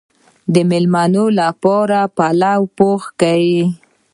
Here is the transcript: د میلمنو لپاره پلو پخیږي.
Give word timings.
د 0.53 0.55
میلمنو 0.69 1.25
لپاره 1.39 1.99
پلو 2.17 2.59
پخیږي. 2.77 3.63